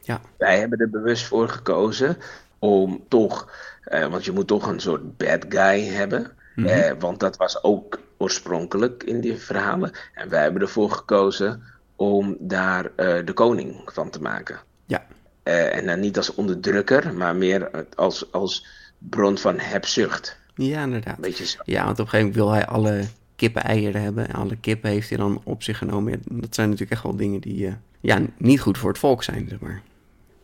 [0.00, 0.20] ja.
[0.38, 2.16] Wij hebben er bewust voor gekozen
[2.58, 3.52] om toch,
[3.84, 6.32] want je moet toch een soort bad guy hebben.
[6.54, 9.92] Mm want dat was ook oorspronkelijk in die verhalen.
[10.14, 11.62] En wij hebben ervoor gekozen
[11.96, 14.60] om daar de koning van te maken.
[14.86, 15.06] Ja.
[15.42, 18.66] En dan niet als onderdrukker, maar meer als, als
[18.98, 20.40] bron van hebzucht.
[20.54, 21.18] Ja, inderdaad.
[21.18, 21.60] Beetje zo.
[21.64, 23.04] Ja, want op een gegeven moment wil hij alle
[23.36, 24.28] kippen-eieren hebben.
[24.28, 26.22] En alle kippen heeft hij dan op zich genomen.
[26.24, 29.46] Dat zijn natuurlijk echt wel dingen die uh, ja, niet goed voor het volk zijn,
[29.48, 29.82] zeg maar.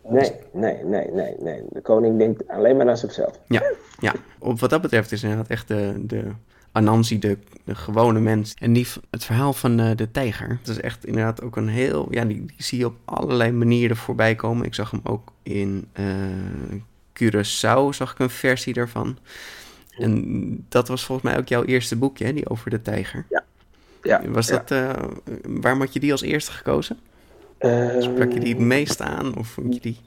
[0.09, 1.62] Nee, nee, nee, nee, nee.
[1.71, 3.40] De koning denkt alleen maar aan zichzelf.
[3.49, 3.62] Ja,
[3.99, 4.14] ja.
[4.38, 6.25] Op wat dat betreft is inderdaad echt de, de
[6.73, 8.55] Anansi, de, de gewone mens.
[8.59, 10.59] En die, het verhaal van uh, de tijger.
[10.62, 12.07] Dat is echt inderdaad ook een heel...
[12.11, 14.66] Ja, die, die zie je op allerlei manieren voorbij komen.
[14.66, 16.07] Ik zag hem ook in uh,
[17.23, 19.18] Curaçao, zag ik een versie daarvan.
[19.98, 23.26] En dat was volgens mij ook jouw eerste boekje, hè, die over de tijger.
[23.28, 23.44] Ja.
[24.02, 24.70] ja was dat...
[24.70, 24.92] Uh,
[25.42, 26.98] waarom had je die als eerste gekozen?
[27.98, 29.37] Sprak je die het meest aan?
[29.37, 30.00] Of vond je die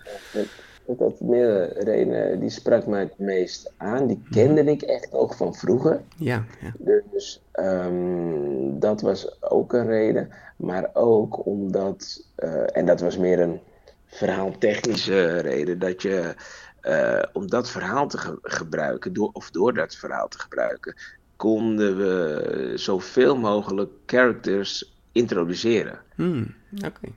[0.97, 2.39] dat meerdere redenen.
[2.39, 4.07] Die sprak mij het meest aan.
[4.07, 4.33] Die mhm.
[4.33, 6.01] kende ik echt ook van vroeger.
[6.15, 6.43] Ja.
[6.61, 7.01] ja.
[7.11, 10.29] Dus um, dat was ook een reden.
[10.55, 13.59] Maar ook omdat, uh, en dat was meer een
[14.05, 16.35] verhaaltechnische reden, dat je
[16.83, 20.95] uh, om dat verhaal te ge gebruiken, door, of door dat verhaal te gebruiken,
[21.35, 25.99] konden we zoveel mogelijk characters introduceren.
[26.15, 27.07] Hmm, Oké.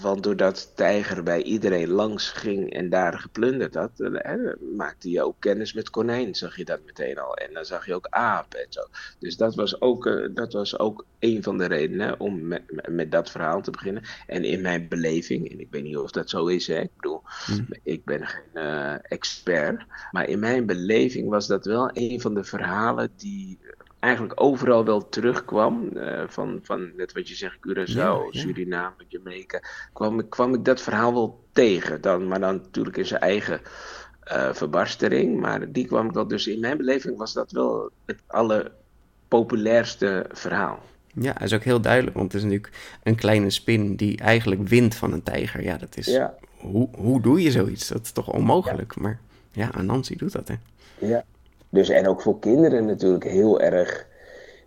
[0.00, 4.34] Want doordat Tijger bij iedereen langs ging en daar geplunderd had, eh,
[4.76, 7.36] maakte je ook kennis met konijn, zag je dat meteen al.
[7.36, 8.80] En dan zag je ook aap en zo.
[9.18, 13.12] Dus dat was ook, uh, dat was ook een van de redenen om met, met
[13.12, 14.02] dat verhaal te beginnen.
[14.26, 17.15] En in mijn beleving, en ik weet niet of dat zo is, hè, ik bedoel,
[17.46, 17.66] hmm.
[17.82, 22.44] ik ben geen uh, expert, maar in mijn beleving was dat wel een van de
[22.44, 23.58] verhalen die
[24.06, 25.90] eigenlijk overal wel terugkwam.
[25.94, 29.60] Uh, van, van net wat je zegt, Curaçao, Suriname, Jamaica.
[29.92, 32.00] Kwam, kwam ik dat verhaal wel tegen.
[32.00, 33.60] Dan, maar dan natuurlijk in zijn eigen
[34.32, 35.40] uh, verbarstering.
[35.40, 36.26] Maar die kwam ik wel.
[36.26, 40.82] Dus in mijn beleving was dat wel het allerpopulairste verhaal.
[41.20, 44.68] Ja, hij is ook heel duidelijk, want het is natuurlijk een kleine spin die eigenlijk
[44.68, 45.62] wint van een tijger.
[45.62, 46.06] Ja, dat is.
[46.06, 46.34] Ja.
[46.56, 47.88] Hoe, hoe doe je zoiets?
[47.88, 48.96] Dat is toch onmogelijk?
[48.96, 49.18] Maar
[49.52, 50.54] ja, Anansi doet dat, hè?
[50.98, 51.24] Ja,
[51.68, 54.06] dus en ook voor kinderen natuurlijk heel erg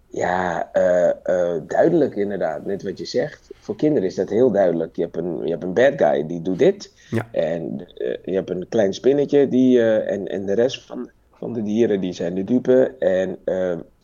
[0.08, 2.66] ja, uh, uh, duidelijk inderdaad.
[2.66, 3.50] Net wat je zegt.
[3.60, 4.96] Voor kinderen is dat heel duidelijk.
[4.96, 6.94] Je hebt een, je hebt een bad guy die doet dit.
[7.10, 7.28] Ja.
[7.32, 11.64] En uh, je hebt een klein spinnetje die, en, en de rest van, van de
[11.64, 12.96] dieren die zijn de dupe.
[13.00, 13.40] En,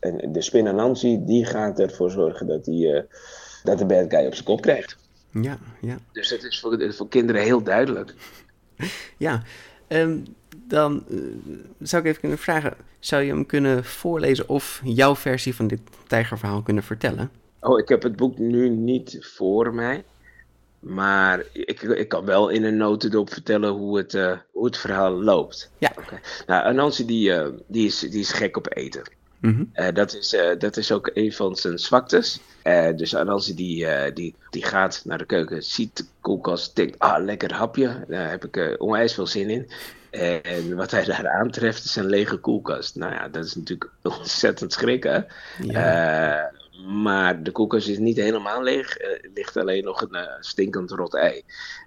[0.00, 3.04] en de spin Nancy die gaat ervoor zorgen dat, die,
[3.62, 4.96] dat de bad guy op zijn kop krijgt.
[5.30, 5.98] Ja, ja.
[6.12, 8.14] Dus dat is voor, voor kinderen heel duidelijk.
[9.18, 9.42] Ja,
[9.88, 10.24] um,
[10.68, 11.20] dan uh,
[11.80, 15.80] zou ik even kunnen vragen: zou je hem kunnen voorlezen of jouw versie van dit
[16.06, 17.30] tijgerverhaal kunnen vertellen?
[17.60, 20.04] Oh, ik heb het boek nu niet voor mij.
[20.80, 25.12] Maar ik, ik kan wel in een notendop vertellen hoe het, uh, hoe het verhaal
[25.12, 25.70] loopt.
[25.78, 25.92] Ja.
[25.98, 26.20] Okay.
[26.46, 29.02] Nou, Anansi die, uh, die, is, die is gek op eten.
[29.40, 29.94] Mhm.
[29.94, 32.40] dat, is, dat is ook een van zijn zwaktes.
[32.96, 37.54] dus Anansi die, die, die gaat naar de keuken, ziet de koelkast, denkt, ah, lekker
[37.54, 38.04] hapje.
[38.08, 39.70] Daar heb ik onwijs veel zin in.
[40.10, 42.96] En wat hij daar aantreft is een lege koelkast.
[42.96, 45.26] Nou ja, dat is natuurlijk ontzettend schrikken.
[45.62, 46.52] Ja.
[46.84, 48.98] Maar de koelkast is niet helemaal leeg.
[48.98, 51.42] Er ligt alleen nog een uh, stinkend rot ei.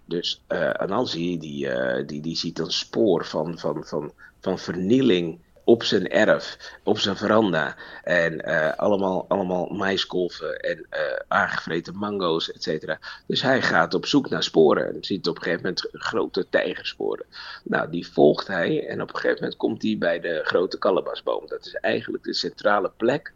[0.06, 1.70] Dus uh, Anansi die,
[2.06, 7.16] die, die ziet een spoor van, van, van, van vernieling op zijn erf, op zijn
[7.16, 7.76] veranda.
[8.04, 8.46] En
[8.78, 10.88] allemaal, allemaal maiskolven en
[11.28, 13.00] aangevreten mango's, et cetera.
[13.28, 14.88] Dus hij gaat op zoek naar sporen.
[14.88, 17.26] En ziet op een gegeven moment grote tijgersporen.
[17.64, 18.88] Nou, die volgt hij.
[18.88, 21.48] En op een gegeven moment komt hij bij de grote kalebasboom.
[21.48, 23.34] Dat is eigenlijk de centrale plek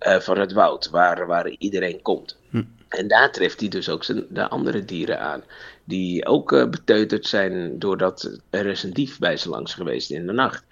[0.00, 2.36] uh, van het woud, waar, waar iedereen komt.
[2.50, 2.62] Hm.
[2.88, 5.42] En daar treft hij dus ook zijn, de andere dieren aan,
[5.84, 10.26] die ook uh, beteuterd zijn doordat er is een dief bij ze langs geweest in
[10.26, 10.64] de nacht.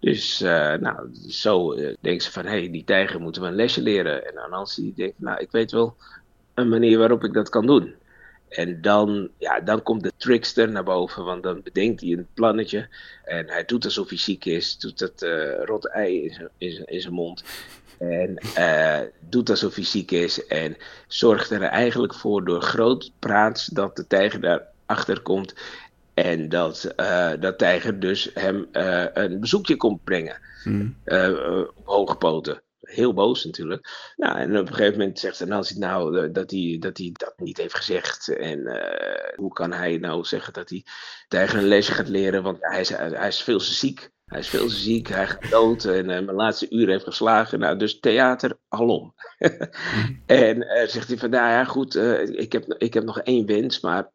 [0.00, 3.54] Dus uh, nou, zo uh, denken ze van, hé, hey, die tijger moeten we een
[3.54, 4.26] lesje leren.
[4.26, 5.96] En Anansi denkt, nou, ik weet wel
[6.54, 7.94] een manier waarop ik dat kan doen.
[8.48, 12.88] En dan, ja, dan komt de trickster naar boven, want dan bedenkt hij een plannetje.
[13.24, 17.44] En hij doet alsof hij ziek is, doet dat uh, rot ei in zijn mond.
[18.00, 20.46] En uh, doet alsof hij ziek is.
[20.46, 25.54] En zorgt er eigenlijk voor door groot praat dat de tijger daarachter komt.
[26.14, 30.40] En dat, uh, dat tijger dus hem uh, een bezoekje komt brengen.
[30.64, 30.96] Mm.
[31.04, 32.62] op hoge poten.
[32.80, 34.12] Heel boos natuurlijk.
[34.16, 37.56] Nou, en op een gegeven moment zegt Nancy nou dat hij, dat hij dat niet
[37.56, 38.28] heeft gezegd.
[38.28, 38.80] En
[39.36, 40.84] hoe kan hij nou zeggen dat hij
[41.28, 42.42] tijger een lesje gaat leren?
[42.42, 44.10] Want hij is, hij is veel te ziek.
[44.30, 47.58] Hij is veel ziek, hij gaat dood en uh, mijn laatste uur heeft geslagen.
[47.58, 49.14] Nou, dus theater alom.
[50.26, 53.46] en uh, zegt hij van, nou ja, goed, uh, ik, heb, ik heb nog één
[53.46, 54.10] wens, maar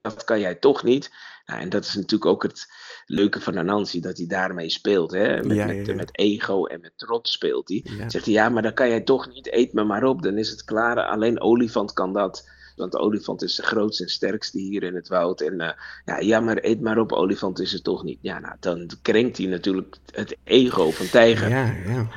[0.00, 1.10] dat kan jij toch niet.
[1.44, 2.66] Nou, en dat is natuurlijk ook het
[3.06, 5.10] leuke van Anansi, dat hij daarmee speelt.
[5.10, 5.42] Hè?
[5.42, 5.82] Met, ja, ja, ja.
[5.86, 7.84] Met, met, ego en met trots speelt hij.
[8.06, 10.50] Zegt hij, ja, maar dan kan jij toch niet, eet me maar op, dan is
[10.50, 11.06] het klaar.
[11.06, 12.48] Alleen olifant kan dat.
[12.76, 15.40] Want de olifant is de grootste en sterkste hier in het woud.
[15.40, 15.70] En uh,
[16.04, 18.18] ja, ja, maar eet maar op, olifant is het toch niet.
[18.20, 21.48] Ja, nou, dan krenkt hij natuurlijk het ego van tijger.
[21.48, 22.08] Ja, ja.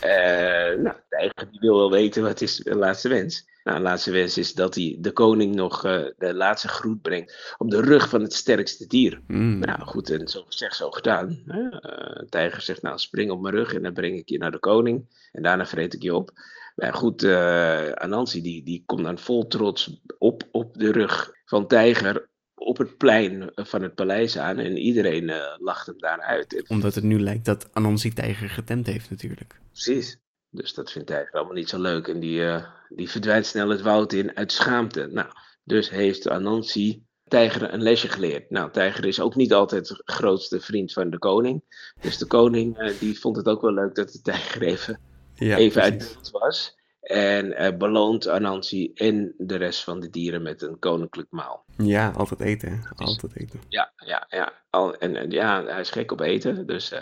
[0.00, 3.50] En uh, nou, tijger die wil wel weten wat is de laatste wens.
[3.64, 7.54] Nou, de laatste wens is dat hij de koning nog uh, de laatste groet brengt
[7.58, 9.20] op de rug van het sterkste dier.
[9.26, 9.58] Mm.
[9.58, 11.42] Nou goed, en zo gezegd, zo gedaan.
[11.46, 14.58] Uh, tijger zegt, nou spring op mijn rug en dan breng ik je naar de
[14.58, 15.06] koning.
[15.32, 16.30] En daarna vreet ik je op.
[16.74, 21.66] Maar goed, uh, Anansi die, die komt dan vol trots op, op de rug van
[21.66, 26.64] Tijger op het plein van het paleis aan en iedereen uh, lacht hem daar uit.
[26.68, 29.60] Omdat het nu lijkt dat Anansi Tijger getemd heeft natuurlijk.
[29.70, 30.20] Precies.
[30.50, 33.80] Dus dat vindt Tijger allemaal niet zo leuk en die, uh, die verdwijnt snel het
[33.80, 35.06] woud in uit schaamte.
[35.06, 35.28] Nou,
[35.64, 38.50] dus heeft Anansi Tijger een lesje geleerd.
[38.50, 41.62] Nou, Tijger is ook niet altijd de grootste vriend van de koning.
[42.00, 45.00] Dus de koning uh, die vond het ook wel leuk dat de Tijger even
[45.44, 46.80] ja, even uit beeld was.
[47.02, 51.64] En uh, beloont Anansi en de rest van de dieren met een koninklijk maal.
[51.76, 52.82] Ja, altijd eten.
[52.94, 53.60] Altijd eten.
[53.68, 54.52] Ja, ja, ja.
[54.70, 56.66] Al, en, en, ja, hij is gek op eten.
[56.66, 56.98] Dus, uh,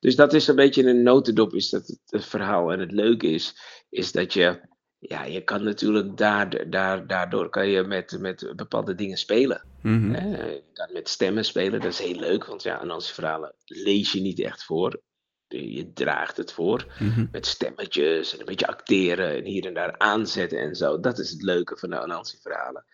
[0.00, 2.72] dus dat is een beetje een notendop, is dat het, het, verhaal.
[2.72, 3.56] En het leuke is,
[3.88, 4.60] is dat je,
[4.98, 9.64] ja, je kan natuurlijk daar, daar, daardoor kan je met, met bepaalde dingen spelen.
[9.82, 10.14] Mm -hmm.
[10.14, 12.44] uh, je kan met stemmen spelen, dat is heel leuk.
[12.44, 15.02] Want ja, Anansi verhalen lees je niet echt voor
[15.54, 16.86] je draagt het voor.
[16.98, 17.26] Mhm.
[17.32, 21.00] Met stemmetjes en een beetje acteren en hier en daar aanzetten en zo.
[21.00, 22.84] Dat is het leuke van de Anansi-verhalen.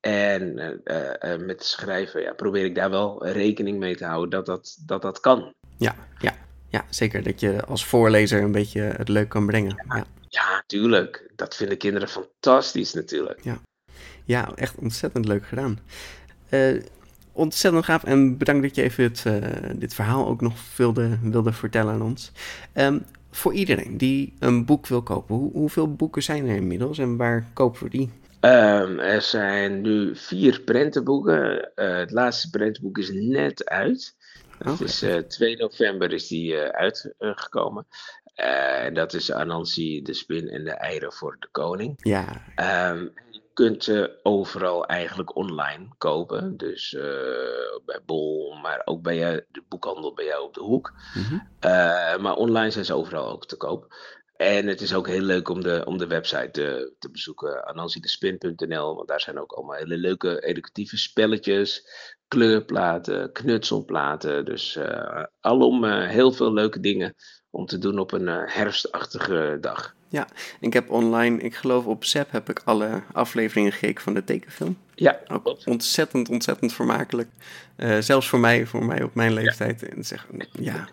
[0.00, 4.46] En uh, uh, met schrijven ja, probeer ik daar wel rekening mee te houden dat
[4.46, 5.54] dat, dat, dat kan.
[5.76, 6.36] Ja, ja,
[6.68, 7.22] ja, zeker.
[7.22, 9.82] Dat je als voorlezer een beetje het leuk kan brengen.
[9.88, 10.06] Ja, ja.
[10.28, 11.30] ja tuurlijk.
[11.36, 13.44] Dat vinden kinderen fantastisch natuurlijk.
[13.44, 13.60] Ja,
[14.24, 15.78] ja echt ontzettend leuk gedaan.
[16.50, 16.82] Uh,
[17.36, 19.34] ontzettend gaaf en bedankt dat je even het, uh,
[19.74, 22.32] dit verhaal ook nog wilde, wilde vertellen aan ons.
[22.74, 27.16] Um, voor iedereen die een boek wil kopen, hoe, hoeveel boeken zijn er inmiddels en
[27.16, 28.10] waar kopen we die?
[28.40, 31.70] Um, er zijn nu vier prentenboeken.
[31.76, 34.14] Uh, het laatste prentenboek is net uit.
[34.58, 37.86] Dat is uh, 2 november is die uitgekomen.
[38.34, 41.94] en dat is Anansi, de spin en de eieren voor de koning.
[41.96, 42.42] Ja.
[42.90, 43.12] Um,
[43.56, 46.56] kunt ze overal eigenlijk online kopen.
[46.56, 47.02] Dus uh,
[47.84, 50.92] bij Bol, maar ook bij jou, de boekhandel bij jou op de hoek.
[51.14, 51.48] Mm -hmm.
[51.60, 53.94] uh, maar online zijn ze overal ook te koop.
[54.36, 58.94] En het is ook heel leuk om de, om de website te, te bezoeken, anansidespin.nl.
[58.94, 61.88] Want daar zijn ook allemaal hele leuke educatieve spelletjes,
[62.28, 64.44] kleurplaten, knutselplaten.
[64.44, 67.14] Dus uh, alom heel veel leuke dingen
[67.50, 69.95] om te doen op een herfstachtige dag.
[70.08, 70.28] Ja,
[70.60, 74.76] ik heb online, ik geloof op Zap heb ik alle afleveringen gekeken van de tekenfilm.
[74.94, 77.28] Ja, ook ontzettend, ontzettend vermakelijk.
[77.76, 79.80] Uh, zelfs voor mij, voor mij op mijn leeftijd.
[79.80, 79.86] Ja.
[79.86, 80.26] En zeg,
[80.58, 80.88] ja,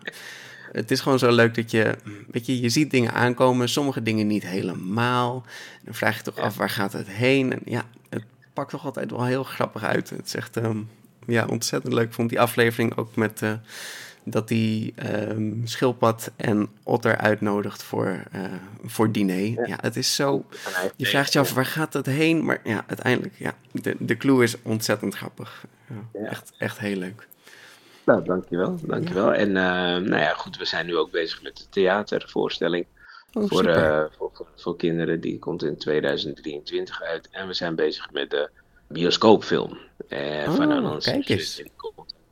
[0.72, 1.94] het is gewoon zo leuk dat je,
[2.30, 5.44] weet je, je ziet dingen aankomen, sommige dingen niet helemaal.
[5.84, 7.52] Dan vraag je toch af, waar gaat het heen?
[7.52, 10.10] En ja, het pakt toch altijd wel heel grappig uit.
[10.10, 10.78] Het is echt, ehm,
[11.26, 12.06] ja, ontzettend leuk.
[12.06, 13.42] Ik vond die aflevering ook met...
[13.42, 13.52] Uh,
[14.24, 14.94] dat hij
[15.28, 18.44] um, schildpad en otter uitnodigt voor, uh,
[18.84, 19.68] voor diner.
[19.68, 19.78] Ja.
[19.80, 20.44] het is zo...
[20.96, 22.44] Je vraagt je af, waar gaat het heen?
[22.44, 25.64] Maar ja, uiteindelijk, ja, de, de clue is ontzettend grappig.
[26.12, 27.26] Ja, Echt, echt heel leuk.
[28.04, 29.34] Nou, dankjewel, dankjewel.
[29.34, 32.86] En uh, nou ja, goed, we zijn nu ook bezig met de theatervoorstelling.
[33.32, 37.28] Oh, voor, uh, voor, voor, voor, kinderen, die komt in 2023 uit.
[37.30, 38.50] En we zijn bezig met de
[38.88, 41.04] bioscoopfilm uh, oh, van Anons.
[41.04, 41.62] Kijk eens.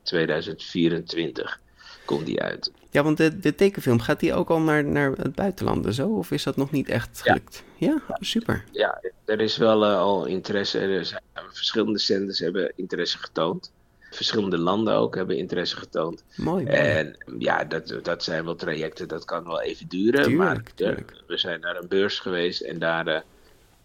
[0.02, 1.60] 2024
[2.04, 2.70] komt die uit.
[2.90, 6.08] Ja, want de, de tekenfilm, gaat die ook al naar, naar het buitenland zo?
[6.08, 7.62] Of is dat nog niet echt gelukt?
[7.76, 8.16] Ja, ja?
[8.20, 8.64] super.
[8.72, 10.78] Ja, er is wel uh, al interesse.
[10.78, 13.72] Er zijn verschillende zenders hebben interesse getoond.
[14.10, 16.24] Verschillende landen ook hebben interesse getoond.
[16.36, 16.66] Mooi.
[16.66, 20.22] En ja, dat, dat zijn wel trajecten, dat kan wel even duren.
[20.22, 21.22] Tuurlijk, maar tuurlijk.
[21.26, 23.20] we zijn naar een beurs geweest en daar uh,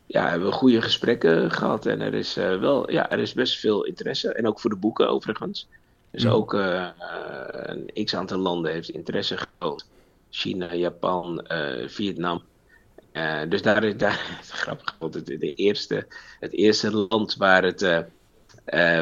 [0.05, 1.85] ja, hebben we goede gesprekken gehad.
[1.85, 4.33] En er is, uh, wel, ja, er is best veel interesse.
[4.33, 5.67] En ook voor de boeken overigens.
[6.11, 6.31] Dus mm.
[6.31, 6.87] ook uh,
[7.51, 9.89] een x aantal landen heeft interesse getoond.
[10.29, 12.43] China, Japan, uh, Vietnam.
[13.49, 16.07] dus daar is daar, grappig, want het, de eerste,
[16.39, 18.05] het eerste land waar het,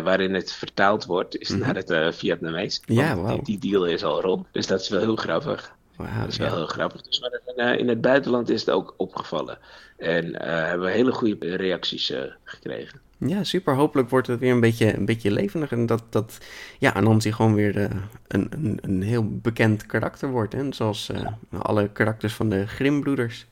[0.04, 1.66] waarin het vertaald wordt, is mm -hmm.
[1.66, 2.82] naar het Vietnamees.
[2.86, 3.30] Ja, wow.
[3.30, 4.48] die, die, deal is al rond.
[4.52, 5.76] Dus dat is wel heel grappig.
[5.96, 7.02] Wow, dat is wel heel grappig.
[7.02, 9.58] Dus, maar in, in, het buitenland is het ook opgevallen.
[9.98, 12.14] En hebben we hele goede reacties
[12.44, 13.05] gekregen.
[13.18, 13.76] Ja, super.
[13.76, 15.72] Hopelijk wordt het weer een beetje, een beetje levendig.
[15.72, 16.38] En dat, dat
[16.80, 17.90] ja, Anansi gewoon weer uh,
[18.28, 20.54] een, een, een heel bekend karakter wordt.
[20.54, 20.74] Hè?
[20.74, 23.46] Zoals uh, alle karakters van de Grimbroeders.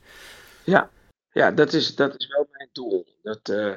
[0.64, 0.90] Ja,
[1.32, 3.06] ja dat, is, dat is wel mijn doel.
[3.22, 3.72] Dat, uh,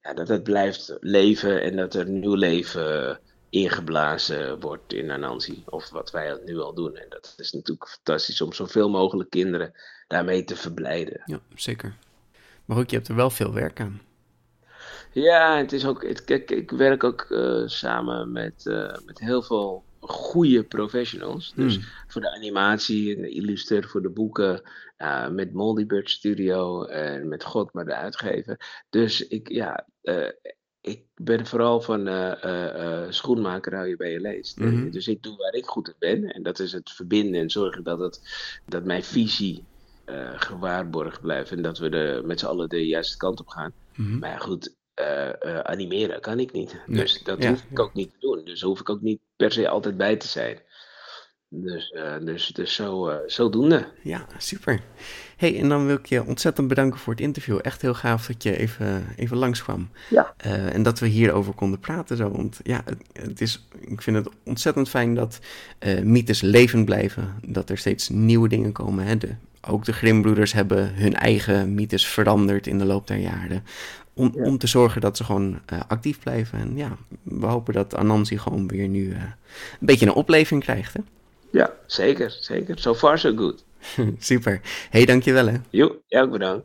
[0.00, 5.62] ja, dat het blijft leven en dat er nieuw leven ingeblazen wordt in Anansi.
[5.66, 6.96] Of wat wij nu al doen.
[6.96, 9.72] En dat is natuurlijk fantastisch om zoveel mogelijk kinderen
[10.08, 11.22] daarmee te verblijden.
[11.24, 11.96] Ja, zeker.
[12.64, 14.00] Maar ook, je hebt er wel veel werk aan.
[15.12, 19.42] Ja, het is ook, het, kijk, ik werk ook uh, samen met, uh, met heel
[19.42, 21.52] veel goede professionals.
[21.56, 21.84] Dus mm.
[22.06, 24.62] voor de animatie, de illustrator voor de boeken,
[24.98, 28.82] uh, met Moldybird Studio en met God maar de uitgever.
[28.90, 29.86] Dus ik, ja,
[30.80, 32.08] ik ben vooral van
[33.08, 34.58] schoenmaker hou je bij je leest.
[34.58, 34.90] Mm -hmm.
[34.90, 36.24] Dus ik doe waar ik goed in ben.
[36.24, 38.20] En dat is het verbinden en zorgen dat, het,
[38.66, 39.64] dat mijn visie
[40.34, 41.50] gewaarborgd blijft.
[41.50, 43.72] En dat we de, met z'n allen de juiste kant op gaan.
[43.94, 44.18] Mm -hmm.
[44.18, 46.80] Maar goed, uh, animeren kan ik niet.
[46.86, 48.44] Dus dat hoef ik ook niet te doen.
[48.44, 50.62] Dus hoef ik ook niet per se altijd bij te zijn.
[51.48, 53.86] Dus, uh, dus, dus zo, zodoende.
[54.02, 54.80] Ja, super.
[55.36, 57.58] hey, en dan wil ik je ontzettend bedanken voor het interview.
[57.62, 59.90] Echt heel gaaf dat je even, even langskwam.
[60.10, 60.34] Ja.
[60.72, 62.30] en dat we hierover konden praten zo.
[62.30, 65.38] Want ja, het, het is, ik vind het ontzettend fijn dat
[66.02, 67.34] mythes levend blijven.
[67.46, 69.04] Dat er steeds nieuwe dingen komen.
[69.04, 69.16] Hè?
[69.16, 69.34] De,
[69.68, 73.64] ook de Grimbroeders hebben hun eigen mythes veranderd in de loop der jaren.
[74.14, 76.58] Om, om te zorgen dat ze gewoon uh, actief blijven.
[76.58, 80.94] En ja, we hopen dat Anansi gewoon weer nu uh, een beetje een opleving krijgt.
[80.94, 81.00] Hè?
[81.50, 82.78] Ja, zeker, zeker.
[82.78, 83.64] So far so good.
[84.18, 84.60] Super.
[84.90, 85.56] hey, dankjewel hè.
[85.70, 86.64] Jo, jij ook bedankt.